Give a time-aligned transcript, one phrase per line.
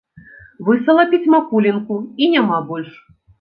[0.69, 2.91] Высалапіць макулінку, і няма больш.